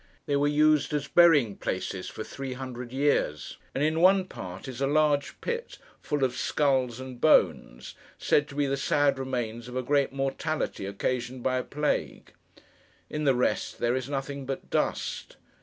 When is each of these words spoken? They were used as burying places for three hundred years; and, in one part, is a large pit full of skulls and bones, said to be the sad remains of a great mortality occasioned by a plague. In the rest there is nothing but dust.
They 0.25 0.35
were 0.35 0.47
used 0.47 0.93
as 0.95 1.07
burying 1.07 1.57
places 1.57 2.09
for 2.09 2.23
three 2.23 2.53
hundred 2.53 2.91
years; 2.91 3.57
and, 3.75 3.83
in 3.83 3.99
one 4.01 4.25
part, 4.25 4.67
is 4.67 4.81
a 4.81 4.87
large 4.87 5.39
pit 5.41 5.77
full 6.01 6.23
of 6.23 6.35
skulls 6.35 6.99
and 6.99 7.21
bones, 7.21 7.93
said 8.17 8.47
to 8.47 8.55
be 8.55 8.65
the 8.65 8.77
sad 8.77 9.19
remains 9.19 9.67
of 9.67 9.75
a 9.75 9.83
great 9.83 10.11
mortality 10.11 10.87
occasioned 10.87 11.43
by 11.43 11.57
a 11.59 11.63
plague. 11.63 12.33
In 13.11 13.25
the 13.25 13.35
rest 13.35 13.77
there 13.77 13.93
is 13.95 14.09
nothing 14.09 14.47
but 14.47 14.71
dust. 14.71 15.35